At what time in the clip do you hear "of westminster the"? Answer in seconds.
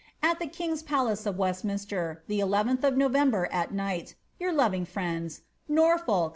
1.27-2.39